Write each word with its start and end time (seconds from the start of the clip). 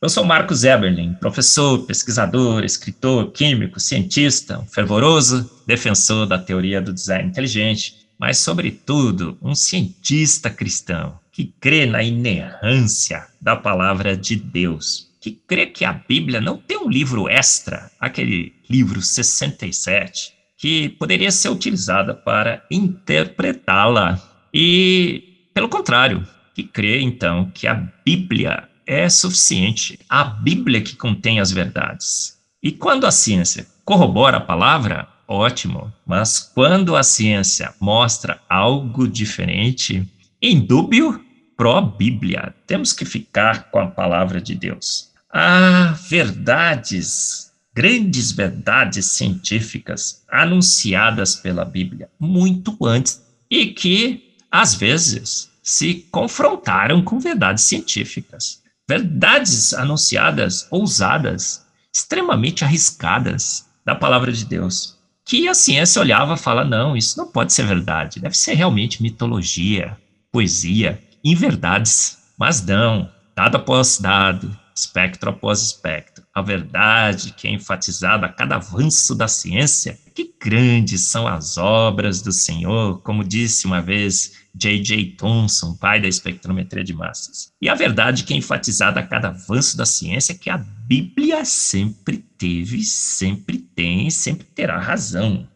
Eu 0.00 0.08
sou 0.08 0.24
Marcos 0.24 0.62
Eberlin, 0.62 1.14
professor, 1.14 1.84
pesquisador, 1.84 2.62
escritor, 2.62 3.32
químico, 3.32 3.80
cientista, 3.80 4.60
um 4.60 4.64
fervoroso 4.64 5.50
defensor 5.66 6.24
da 6.24 6.38
teoria 6.38 6.80
do 6.80 6.94
design 6.94 7.28
inteligente, 7.28 8.06
mas, 8.16 8.38
sobretudo, 8.38 9.36
um 9.42 9.56
cientista 9.56 10.50
cristão 10.50 11.18
que 11.32 11.52
crê 11.60 11.84
na 11.84 12.00
inerrância 12.00 13.26
da 13.42 13.56
palavra 13.56 14.16
de 14.16 14.36
Deus, 14.36 15.08
que 15.20 15.32
crê 15.32 15.66
que 15.66 15.84
a 15.84 15.92
Bíblia 15.92 16.40
não 16.40 16.58
tem 16.58 16.78
um 16.78 16.88
livro 16.88 17.28
extra, 17.28 17.90
aquele 17.98 18.54
livro 18.70 19.02
67, 19.02 20.32
que 20.56 20.90
poderia 20.90 21.32
ser 21.32 21.48
utilizada 21.48 22.14
para 22.14 22.64
interpretá-la. 22.70 24.16
E, 24.54 25.48
pelo 25.52 25.68
contrário, 25.68 26.24
que 26.54 26.62
crê, 26.62 27.00
então, 27.00 27.50
que 27.52 27.66
a 27.66 27.74
Bíblia 28.04 28.68
é 28.88 29.06
suficiente. 29.10 30.00
A 30.08 30.24
Bíblia 30.24 30.80
que 30.80 30.96
contém 30.96 31.38
as 31.38 31.52
verdades. 31.52 32.38
E 32.62 32.72
quando 32.72 33.06
a 33.06 33.10
ciência 33.12 33.66
corrobora 33.84 34.38
a 34.38 34.40
palavra, 34.40 35.06
ótimo. 35.28 35.92
Mas 36.06 36.38
quando 36.38 36.96
a 36.96 37.02
ciência 37.02 37.74
mostra 37.78 38.40
algo 38.48 39.06
diferente, 39.06 40.08
indúbio 40.40 41.22
pró-Bíblia. 41.54 42.54
Temos 42.66 42.94
que 42.94 43.04
ficar 43.04 43.70
com 43.70 43.78
a 43.78 43.86
palavra 43.88 44.40
de 44.40 44.54
Deus. 44.54 45.10
Há 45.30 45.94
verdades, 46.08 47.52
grandes 47.74 48.32
verdades 48.32 49.06
científicas 49.06 50.24
anunciadas 50.30 51.36
pela 51.36 51.64
Bíblia 51.64 52.08
muito 52.18 52.74
antes 52.86 53.20
e 53.50 53.66
que, 53.66 54.34
às 54.50 54.74
vezes, 54.74 55.50
se 55.62 56.06
confrontaram 56.10 57.02
com 57.02 57.18
verdades 57.18 57.64
científicas 57.64 58.62
verdades 58.88 59.74
anunciadas, 59.74 60.66
ousadas, 60.70 61.66
extremamente 61.94 62.64
arriscadas 62.64 63.66
da 63.84 63.94
palavra 63.94 64.32
de 64.32 64.44
Deus, 64.44 64.96
que 65.24 65.46
a 65.46 65.54
ciência 65.54 66.00
olhava 66.00 66.34
e 66.34 66.38
fala: 66.38 66.64
não, 66.64 66.96
isso 66.96 67.18
não 67.18 67.30
pode 67.30 67.52
ser 67.52 67.66
verdade, 67.66 68.18
deve 68.18 68.36
ser 68.36 68.54
realmente 68.54 69.02
mitologia, 69.02 69.96
poesia, 70.32 71.02
inverdades. 71.22 72.16
Mas 72.38 72.64
não, 72.64 73.10
dado 73.36 73.56
após 73.56 73.98
dado, 73.98 74.56
espectro 74.78 75.30
após 75.30 75.62
espectro, 75.62 76.24
a 76.34 76.40
verdade 76.40 77.32
que 77.32 77.48
é 77.48 77.50
enfatizada 77.50 78.26
a 78.26 78.32
cada 78.32 78.56
avanço 78.56 79.14
da 79.14 79.26
ciência, 79.26 79.98
que 80.14 80.34
grandes 80.40 81.08
são 81.08 81.26
as 81.26 81.56
obras 81.56 82.22
do 82.22 82.32
Senhor, 82.32 83.00
como 83.02 83.24
disse 83.24 83.66
uma 83.66 83.80
vez 83.80 84.32
J.J. 84.54 85.16
Thomson, 85.16 85.76
pai 85.76 86.00
da 86.00 86.08
espectrometria 86.08 86.82
de 86.82 86.92
massas. 86.92 87.52
E 87.60 87.68
a 87.68 87.74
verdade 87.74 88.24
que 88.24 88.34
é 88.34 88.36
enfatizada 88.36 89.00
a 89.00 89.06
cada 89.06 89.28
avanço 89.28 89.76
da 89.76 89.86
ciência 89.86 90.32
é 90.32 90.36
que 90.36 90.50
a 90.50 90.58
Bíblia 90.58 91.44
sempre 91.44 92.18
teve, 92.18 92.82
sempre 92.82 93.58
tem, 93.58 94.10
sempre 94.10 94.46
terá 94.46 94.78
razão. 94.78 95.48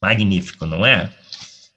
Magnífico, 0.00 0.66
não 0.66 0.84
é? 0.84 1.14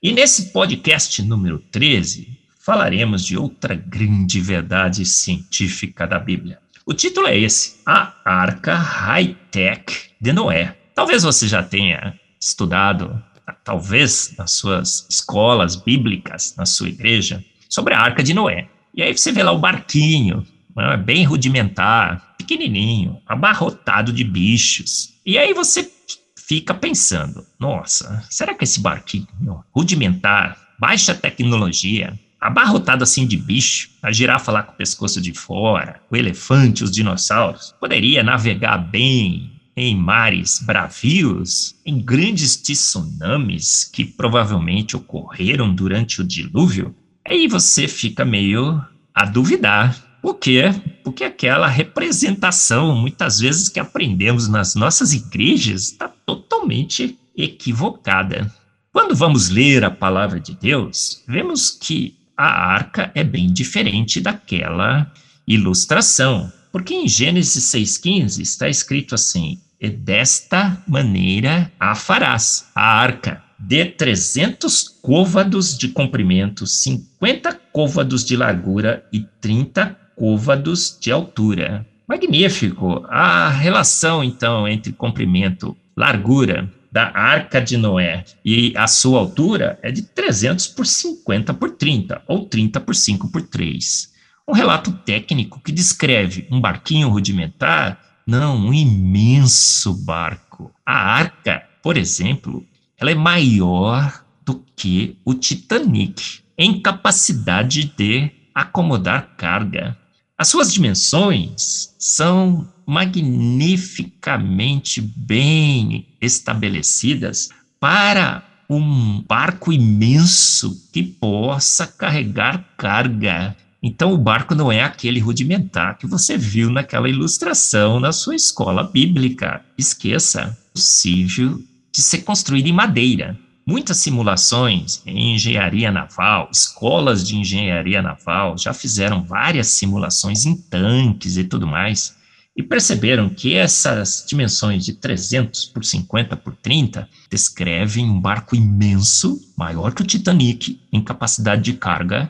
E 0.01 0.11
nesse 0.11 0.51
podcast 0.51 1.21
número 1.21 1.59
13, 1.59 2.35
falaremos 2.59 3.23
de 3.23 3.37
outra 3.37 3.75
grande 3.75 4.41
verdade 4.41 5.05
científica 5.05 6.07
da 6.07 6.17
Bíblia. 6.17 6.59
O 6.87 6.93
título 6.93 7.25
é 7.25 7.35
esse: 7.35 7.81
A 7.83 8.13
Arca 8.23 8.75
High-Tech 8.75 10.11
de 10.21 10.31
Noé. 10.31 10.77
Talvez 10.93 11.23
você 11.23 11.47
já 11.47 11.63
tenha 11.63 12.13
estudado 12.39 13.21
talvez 13.63 14.35
nas 14.37 14.51
suas 14.51 15.07
escolas 15.09 15.75
bíblicas, 15.75 16.55
na 16.55 16.65
sua 16.65 16.89
igreja, 16.89 17.43
sobre 17.67 17.95
a 17.95 17.99
Arca 17.99 18.21
de 18.21 18.35
Noé. 18.35 18.69
E 18.93 19.01
aí 19.01 19.17
você 19.17 19.31
vê 19.31 19.41
lá 19.41 19.51
o 19.51 19.57
barquinho, 19.57 20.45
né, 20.75 20.95
bem 20.95 21.23
rudimentar, 21.23 22.35
pequenininho, 22.37 23.19
abarrotado 23.25 24.13
de 24.13 24.23
bichos. 24.23 25.15
E 25.25 25.39
aí 25.39 25.55
você 25.55 25.91
fica 26.37 26.71
pensando: 26.71 27.43
nossa, 27.59 28.23
será 28.29 28.53
que 28.53 28.63
esse 28.63 28.79
barquinho 28.79 29.63
rudimentar, 29.71 30.55
baixa 30.79 31.15
tecnologia, 31.15 32.13
abarrotado 32.45 33.03
assim 33.03 33.25
de 33.25 33.37
bicho, 33.37 33.89
a 34.03 34.11
girafa 34.11 34.51
lá 34.51 34.63
com 34.63 34.73
o 34.73 34.75
pescoço 34.75 35.19
de 35.19 35.33
fora, 35.33 35.99
o 36.11 36.15
elefante, 36.15 36.83
os 36.83 36.91
dinossauros, 36.91 37.73
poderia 37.79 38.23
navegar 38.23 38.77
bem 38.77 39.51
em 39.75 39.95
mares 39.95 40.59
bravios, 40.59 41.75
em 41.85 41.99
grandes 41.99 42.55
tsunamis 42.55 43.83
que 43.83 44.05
provavelmente 44.05 44.95
ocorreram 44.95 45.73
durante 45.73 46.21
o 46.21 46.23
dilúvio, 46.23 46.95
aí 47.27 47.47
você 47.47 47.87
fica 47.87 48.23
meio 48.23 48.81
a 49.13 49.25
duvidar. 49.25 50.19
Por 50.21 50.35
quê? 50.35 50.73
Porque 51.03 51.23
aquela 51.23 51.67
representação, 51.67 52.95
muitas 52.95 53.39
vezes, 53.39 53.69
que 53.69 53.79
aprendemos 53.79 54.47
nas 54.47 54.75
nossas 54.75 55.13
igrejas, 55.13 55.91
está 55.91 56.07
totalmente 56.07 57.17
equivocada. 57.35 58.51
Quando 58.91 59.13
vamos 59.13 59.49
ler 59.49 59.83
a 59.83 59.91
palavra 59.91 60.39
de 60.39 60.55
Deus, 60.55 61.21
vemos 61.27 61.69
que 61.69 62.15
a 62.37 62.73
arca 62.73 63.11
é 63.15 63.23
bem 63.23 63.51
diferente 63.51 64.19
daquela 64.19 65.11
ilustração. 65.47 66.51
Porque 66.71 66.93
em 66.93 67.07
Gênesis 67.07 67.63
6,15 67.73 68.41
está 68.41 68.67
escrito 68.67 69.15
assim: 69.15 69.59
e 69.79 69.89
desta 69.89 70.81
maneira 70.87 71.71
a 71.79 71.95
farás, 71.95 72.69
a 72.75 72.99
arca, 72.99 73.43
de 73.57 73.85
300 73.85 74.89
côvados 75.01 75.77
de 75.77 75.87
comprimento, 75.89 76.67
50 76.67 77.53
côvados 77.71 78.25
de 78.25 78.35
largura 78.35 79.05
e 79.11 79.21
30 79.39 79.97
côvados 80.15 80.97
de 80.99 81.11
altura. 81.11 81.85
Magnífico! 82.07 83.05
A 83.09 83.49
relação, 83.49 84.23
então, 84.23 84.67
entre 84.67 84.91
comprimento, 84.91 85.75
largura 85.95 86.69
da 86.95 87.11
arca 87.13 87.59
de 87.59 87.75
Noé 87.75 88.23
e 88.45 88.71
a 88.77 88.87
sua 88.87 89.19
altura 89.19 89.77
é 89.83 89.91
de 89.91 90.01
300 90.01 90.67
por 90.67 90.85
50 90.85 91.53
por 91.53 91.71
30, 91.71 92.21
ou 92.25 92.45
30 92.45 92.79
por 92.79 92.95
5 92.95 93.27
por 93.33 93.41
3. 93.41 94.13
Um 94.47 94.53
relato 94.53 94.93
técnico 95.05 95.59
que 95.59 95.73
descreve 95.73 96.47
um 96.49 96.61
barquinho 96.61 97.09
rudimentar 97.09 97.99
não, 98.25 98.55
um 98.55 98.73
imenso 98.73 99.93
barco. 100.05 100.71
A 100.85 100.95
arca, 100.95 101.63
por 101.83 101.97
exemplo, 101.97 102.65
ela 102.97 103.11
é 103.11 103.15
maior 103.15 104.23
do 104.45 104.63
que 104.73 105.17
o 105.25 105.33
Titanic 105.33 106.39
em 106.57 106.81
capacidade 106.81 107.93
de 107.97 108.31
acomodar 108.53 109.35
carga. 109.35 109.97
As 110.37 110.47
suas 110.47 110.71
dimensões 110.71 111.93
são 111.99 112.65
magnificamente 112.85 114.99
bem 115.01 116.05
estabelecidas 116.21 117.49
para 117.79 118.43
um 118.69 119.23
barco 119.27 119.71
imenso 119.71 120.89
que 120.91 121.01
possa 121.03 121.87
carregar 121.87 122.65
carga 122.77 123.55
então, 123.87 124.11
o 124.11 124.17
barco 124.17 124.55
não 124.55 124.71
é 124.71 124.81
aquele 124.81 125.19
rudimentar 125.19 125.99
que 125.99 126.07
você 126.07 126.35
viu 126.35 126.71
naquela 126.71 127.07
ilustração 127.07 127.99
na 127.99 128.11
sua 128.11 128.33
escola 128.33 128.83
bíblica. 128.83 129.63
Esqueça, 129.77 130.57
possível 130.73 131.61
de 131.91 132.01
ser 132.01 132.23
construído 132.23 132.65
em 132.65 132.73
madeira. 132.73 133.37
Muitas 133.63 133.97
simulações 133.97 135.03
em 135.05 135.35
engenharia 135.35 135.91
naval, 135.91 136.49
escolas 136.51 137.27
de 137.27 137.37
engenharia 137.37 138.01
naval 138.01 138.57
já 138.57 138.73
fizeram 138.73 139.23
várias 139.23 139.67
simulações 139.67 140.47
em 140.47 140.55
tanques 140.55 141.37
e 141.37 141.43
tudo 141.43 141.67
mais, 141.67 142.15
e 142.55 142.63
perceberam 142.63 143.29
que 143.29 143.53
essas 143.53 144.25
dimensões 144.27 144.85
de 144.85 144.93
300 144.93 145.65
por 145.65 145.83
50 145.83 146.37
por 146.37 146.55
30 146.55 147.07
descrevem 147.29 148.05
um 148.05 148.19
barco 148.19 148.55
imenso, 148.55 149.39
maior 149.57 149.93
que 149.93 150.01
o 150.01 150.05
Titanic, 150.05 150.79
em 150.91 151.03
capacidade 151.03 151.63
de 151.63 151.73
carga 151.73 152.29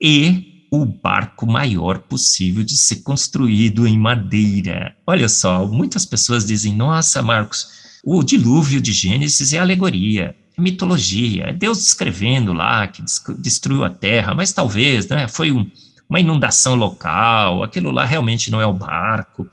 e 0.00 0.66
o 0.72 0.84
barco 0.84 1.46
maior 1.46 1.98
possível 1.98 2.64
de 2.64 2.76
ser 2.76 2.96
construído 2.96 3.86
em 3.86 3.98
madeira. 3.98 4.96
Olha 5.06 5.28
só, 5.28 5.66
muitas 5.66 6.04
pessoas 6.04 6.44
dizem: 6.44 6.74
nossa, 6.74 7.22
Marcos, 7.22 7.68
o 8.04 8.22
dilúvio 8.22 8.80
de 8.80 8.92
Gênesis 8.92 9.52
é 9.52 9.58
alegoria, 9.58 10.34
é 10.56 10.60
mitologia, 10.60 11.44
é 11.44 11.52
Deus 11.52 11.78
descrevendo 11.78 12.52
lá 12.52 12.86
que 12.88 13.02
destruiu 13.38 13.84
a 13.84 13.90
terra, 13.90 14.34
mas 14.34 14.52
talvez 14.52 15.06
né, 15.08 15.28
foi 15.28 15.50
um, 15.52 15.68
uma 16.10 16.18
inundação 16.18 16.74
local, 16.74 17.62
aquilo 17.62 17.92
lá 17.92 18.04
realmente 18.04 18.50
não 18.50 18.60
é 18.60 18.66
o 18.66 18.74
barco. 18.74 19.48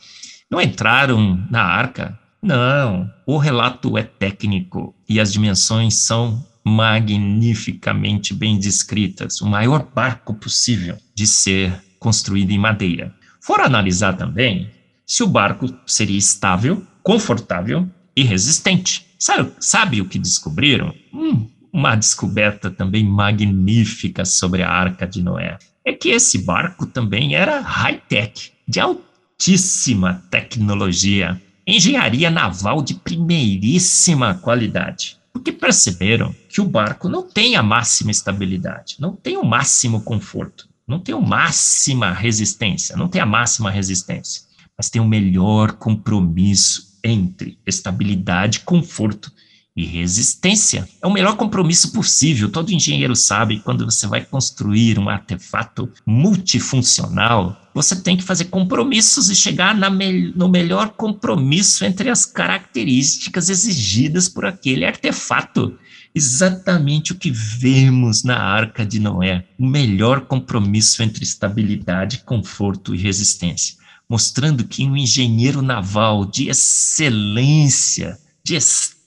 Não 0.50 0.60
entraram 0.60 1.46
na 1.52 1.62
arca 1.62 2.18
Não, 2.42 3.10
o 3.26 3.38
relato 3.38 3.98
é 3.98 4.04
técnico 4.04 4.96
e 5.08 5.20
as 5.20 5.32
dimensões 5.32 5.96
são 5.96 6.44
magnificamente 6.64 8.34
bem 8.34 8.60
descritas, 8.60 9.40
o 9.42 9.48
maior 9.48 9.88
barco 9.94 10.34
possível 10.34 10.98
de 11.16 11.26
ser 11.26 11.82
construído 12.00 12.52
em 12.52 12.58
madeira. 12.58 13.14
Fora 13.42 13.66
analisar 13.66 14.14
também 14.14 14.70
se 15.06 15.24
o 15.24 15.28
barco 15.28 15.68
seria 15.86 16.18
estável, 16.18 16.86
confortável 17.02 17.88
e 18.16 18.24
resistente. 18.24 19.06
Sabe, 19.20 19.52
sabe 19.60 20.02
o 20.02 20.06
que 20.06 20.20
descobriram? 20.20 20.94
Hum, 21.14 21.48
uma 21.72 21.96
descoberta 21.96 22.70
também 22.70 23.04
magnífica 23.04 24.26
sobre 24.26 24.64
a 24.64 24.70
Arca 24.70 25.08
de 25.08 25.24
Noé. 25.24 25.58
É 25.88 25.94
que 25.94 26.10
esse 26.10 26.40
barco 26.40 26.86
também 26.86 27.34
era 27.34 27.62
high-tech, 27.62 28.52
de 28.68 28.82
altíssima 28.82 30.22
tecnologia, 30.30 31.42
engenharia 31.66 32.30
naval 32.30 32.82
de 32.82 32.96
primeiríssima 32.96 34.34
qualidade. 34.34 35.18
Porque 35.32 35.54
perceberam 35.54 36.36
que 36.50 36.60
o 36.60 36.66
barco 36.66 37.08
não 37.08 37.24
tem 37.24 37.56
a 37.56 37.64
máxima 37.64 38.12
estabilidade, 38.12 38.98
não 39.00 39.16
tem 39.16 39.38
o 39.38 39.46
máximo 39.46 40.02
conforto, 40.02 40.68
não 40.86 41.00
tem 41.00 41.16
a 41.16 41.22
máxima 41.22 42.12
resistência, 42.12 42.98
não 42.98 43.08
tem 43.08 43.22
a 43.22 43.26
máxima 43.26 43.72
resistência 43.72 44.48
mas 44.78 44.90
tem 44.90 45.02
o 45.02 45.08
melhor 45.08 45.74
compromisso 45.74 47.00
entre 47.04 47.58
estabilidade, 47.66 48.60
conforto 48.60 49.32
e 49.78 49.86
resistência. 49.86 50.90
É 51.00 51.06
o 51.06 51.14
melhor 51.14 51.38
compromisso 51.38 51.92
possível. 51.92 52.50
Todo 52.50 52.74
engenheiro 52.74 53.16
sabe 53.16 53.58
que 53.58 53.64
quando 53.64 53.86
você 53.86 54.08
vai 54.08 54.26
construir 54.26 54.98
um 54.98 55.08
artefato 55.08 55.88
multifuncional, 56.04 57.56
você 57.76 57.96
tem 57.96 58.18
que 58.18 58.24
fazer 58.24 58.46
compromissos 58.46 59.30
e 59.30 59.36
chegar 59.36 59.76
me 59.92 60.34
no 60.36 60.50
melhor 60.50 60.90
compromisso 60.90 61.86
entre 61.86 62.10
as 62.10 62.26
características 62.26 63.52
exigidas 63.52 64.28
por 64.28 64.48
aquele 64.48 64.84
artefato. 64.84 65.78
Exatamente 66.16 67.12
o 67.12 67.16
que 67.16 67.30
vemos 67.30 68.24
na 68.24 68.40
Arca 68.40 68.84
de 68.84 69.00
Noé: 69.00 69.46
o 69.60 69.68
melhor 69.68 70.22
compromisso 70.22 71.04
entre 71.04 71.24
estabilidade, 71.24 72.24
conforto 72.26 72.96
e 72.96 72.98
resistência 72.98 73.78
mostrando 74.10 74.64
que 74.64 74.86
um 74.86 74.96
engenheiro 74.96 75.62
naval 75.62 76.26
de 76.26 76.48
excelência, 76.48 78.18
de 78.42 78.56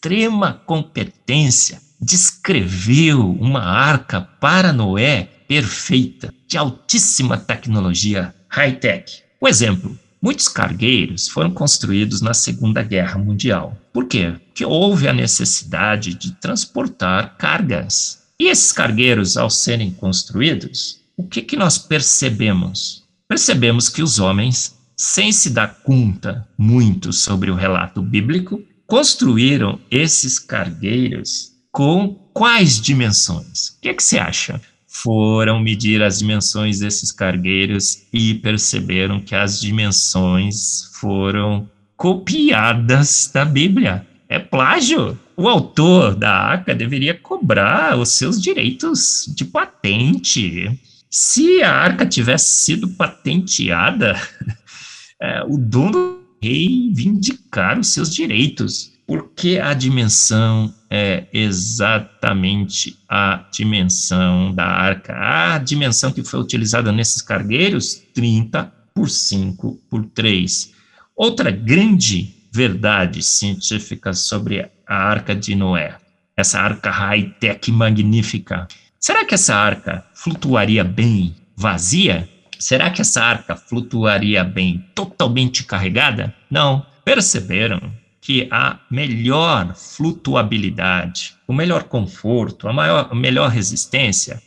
extrema 0.01 0.55
competência, 0.65 1.79
descreveu 2.01 3.33
uma 3.33 3.61
arca 3.61 4.23
para 4.23 4.73
Noé 4.73 5.29
perfeita, 5.47 6.33
de 6.49 6.57
altíssima 6.57 7.37
tecnologia 7.37 8.35
high-tech. 8.49 9.23
Um 9.43 9.47
exemplo: 9.47 9.99
muitos 10.23 10.49
cargueiros 10.49 11.29
foram 11.29 11.51
construídos 11.51 12.23
na 12.23 12.33
Segunda 12.33 12.83
Guerra 12.83 13.19
Mundial. 13.19 13.77
Por 13.93 14.07
quê? 14.07 14.33
Porque 14.47 14.65
houve 14.65 15.07
a 15.07 15.13
necessidade 15.13 16.15
de 16.15 16.33
transportar 16.37 17.37
cargas. 17.37 18.23
E 18.39 18.49
esses 18.49 18.73
cargueiros, 18.73 19.37
ao 19.37 19.51
serem 19.51 19.91
construídos, 19.91 20.99
o 21.15 21.25
que, 21.25 21.43
que 21.43 21.57
nós 21.57 21.77
percebemos? 21.77 23.05
Percebemos 23.29 23.91
que 23.91 24.03
os 24.03 24.19
homens 24.19 24.81
sem 24.97 25.31
se 25.31 25.51
dar 25.51 25.81
conta 25.83 26.49
muito 26.57 27.13
sobre 27.13 27.51
o 27.51 27.55
relato 27.55 28.01
bíblico, 28.01 28.63
construíram 28.91 29.79
esses 29.89 30.41
cargueiros 30.41 31.53
com 31.71 32.09
quais 32.35 32.81
dimensões? 32.81 33.69
O 33.69 33.81
que, 33.83 33.95
que 33.95 34.03
você 34.03 34.19
acha? 34.19 34.61
Foram 34.85 35.61
medir 35.61 36.03
as 36.03 36.19
dimensões 36.19 36.81
desses 36.81 37.13
cargueiros 37.13 38.03
e 38.13 38.35
perceberam 38.35 39.21
que 39.21 39.33
as 39.33 39.61
dimensões 39.61 40.91
foram 41.01 41.71
copiadas 41.97 43.31
da 43.33 43.45
Bíblia. 43.45 44.05
É 44.29 44.41
plágio. 44.41 45.17
O 45.37 45.49
autor 45.49 46.17
da 46.17 46.53
ACA 46.53 46.75
deveria 46.75 47.15
cobrar 47.15 47.97
os 47.97 48.09
seus 48.09 48.43
direitos 48.43 49.25
de 49.37 49.45
patente. 49.45 50.69
Se 51.09 51.63
a 51.63 51.73
arca 51.73 52.05
tivesse 52.05 52.65
sido 52.65 52.89
patenteada, 52.89 54.21
é, 55.23 55.45
o 55.45 55.57
dono 55.57 56.20
reivindicar 56.43 57.79
os 57.79 57.89
seus 57.89 58.15
direitos, 58.15 58.93
porque 59.07 59.59
a 59.59 59.75
dimensão 59.75 60.73
é 60.89 61.27
exatamente 61.33 62.97
a 63.09 63.45
dimensão 63.53 64.55
da 64.55 64.65
arca. 64.65 65.15
A 65.15 65.59
dimensão 65.59 66.13
que 66.13 66.23
foi 66.23 66.41
utilizada 66.41 66.93
nesses 66.93 67.21
cargueiros, 67.21 68.03
30 68.15 68.73
por 68.95 69.11
5 69.11 69.81
por 69.91 70.05
3. 70.07 70.73
Outra 71.17 71.51
grande 71.51 72.35
verdade 72.53 73.23
científica 73.23 74.13
sobre 74.13 74.71
a 74.87 74.95
arca 74.95 75.35
de 75.35 75.55
Noé, 75.55 75.97
essa 76.37 76.59
arca 76.61 76.91
high-tech 76.91 77.71
magnífica. 77.71 78.67
Será 78.99 79.25
que 79.25 79.35
essa 79.35 79.55
arca 79.55 80.05
flutuaria 80.15 80.83
bem 80.83 81.35
vazia? 81.57 82.29
Será 82.61 82.91
que 82.91 83.01
essa 83.01 83.23
arca 83.23 83.57
flutuaria 83.57 84.45
bem 84.45 84.85
totalmente 84.95 85.65
carregada? 85.65 86.35
Não. 86.51 86.85
Perceberam 87.05 87.81
que 88.21 88.47
a 88.51 88.79
melhor 88.91 89.75
flutuabilidade, 89.75 91.35
o 91.49 91.55
melhor 91.55 91.85
conforto, 91.85 92.69
a, 92.69 92.73
maior, 92.73 93.09
a 93.11 93.15
melhor 93.15 93.49
resistência 93.49 94.41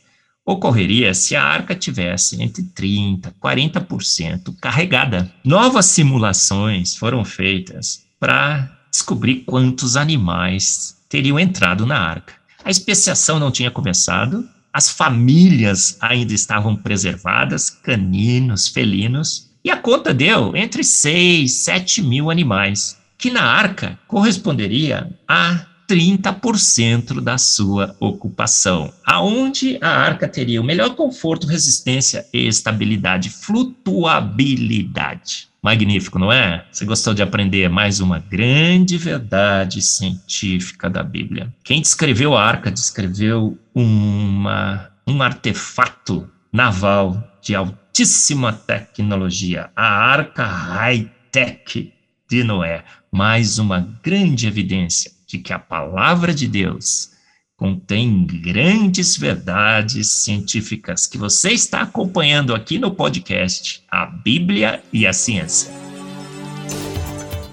ocorreria 0.46 1.14
se 1.14 1.36
a 1.36 1.44
arca 1.44 1.74
tivesse 1.74 2.42
entre 2.42 2.64
30% 2.64 3.28
e 3.28 3.42
40% 3.42 4.56
carregada. 4.62 5.34
Novas 5.44 5.88
simulações 5.88 6.96
foram 6.96 7.26
feitas 7.26 8.04
para 8.20 8.70
descobrir 8.92 9.44
quantos 9.46 9.98
animais 9.98 10.98
teriam 11.10 11.40
entrado 11.40 11.86
na 11.86 11.98
arca. 11.98 12.34
A 12.64 12.70
especiação 12.70 13.40
não 13.40 13.52
tinha 13.52 13.72
começado, 13.72 14.48
as 14.74 14.90
famílias 14.90 15.96
ainda 16.02 16.34
estavam 16.34 16.76
preservadas, 16.76 17.70
caninos, 17.70 18.68
felinos, 18.68 19.52
e 19.64 19.70
a 19.70 19.78
conta 19.78 20.12
deu 20.14 20.54
entre 20.56 20.84
6 20.84 21.64
7 21.64 22.02
mil 22.02 22.32
animais, 22.32 22.98
que 23.18 23.30
na 23.30 23.44
arca 23.44 23.98
corresponderia 24.08 25.10
a 25.28 25.66
30% 25.88 27.22
da 27.22 27.38
sua 27.38 27.96
ocupação, 28.00 28.92
aonde 29.06 29.78
a 29.82 29.90
arca 29.90 30.28
teria 30.28 30.60
o 30.60 30.64
melhor 30.64 30.96
conforto, 30.96 31.46
resistência, 31.46 32.26
estabilidade, 32.34 33.30
flutuabilidade. 33.30 35.50
Magnífico, 35.62 36.18
não 36.20 36.32
é? 36.32 36.66
Você 36.72 36.84
gostou 36.84 37.14
de 37.14 37.22
aprender 37.22 37.70
mais 37.70 38.00
uma 38.02 38.20
grande 38.20 38.98
verdade 38.98 39.82
científica 39.82 40.90
da 40.90 41.02
Bíblia. 41.02 41.54
Quem 41.64 41.80
descreveu 41.80 42.36
a 42.36 42.44
arca 42.44 42.70
descreveu 42.70 43.58
uma, 43.74 44.90
um 45.08 45.22
artefato 45.22 46.30
naval 46.52 47.24
de 47.42 47.56
altíssima 47.56 48.54
tecnologia, 48.54 49.70
a 49.76 49.86
arca 49.86 50.46
high-tech 50.46 51.94
de 52.30 52.44
Noé. 52.44 52.84
Mais 53.12 53.60
uma 53.60 53.80
grande 54.04 54.48
evidência 54.48 55.12
de 55.28 55.38
que 55.38 55.54
a 55.54 55.60
palavra 55.60 56.34
de 56.34 56.48
Deus 56.48 57.12
contém 57.56 58.26
grandes 58.26 59.16
verdades 59.16 60.10
científicas 60.10 61.06
que 61.06 61.18
você 61.18 61.52
está 61.52 61.82
acompanhando 61.82 62.54
aqui 62.54 62.80
no 62.80 62.92
podcast 62.92 63.84
A 63.90 64.06
Bíblia 64.06 64.84
e 64.92 65.06
a 65.06 65.14
Ciência. 65.14 65.72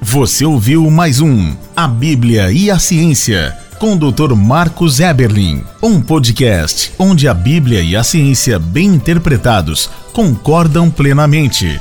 Você 0.00 0.44
ouviu 0.44 0.90
mais 0.90 1.20
um 1.20 1.56
A 1.76 1.86
Bíblia 1.86 2.50
e 2.50 2.70
a 2.70 2.78
Ciência 2.78 3.59
com 3.80 3.94
o 3.94 3.96
Dr. 3.96 4.34
Marcos 4.34 5.00
Eberlin, 5.00 5.64
um 5.82 6.02
podcast 6.02 6.92
onde 6.98 7.26
a 7.26 7.32
Bíblia 7.32 7.80
e 7.80 7.96
a 7.96 8.04
ciência 8.04 8.58
bem 8.58 8.88
interpretados 8.88 9.88
concordam 10.12 10.90
plenamente. 10.90 11.80